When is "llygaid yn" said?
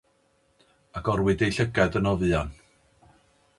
1.59-2.11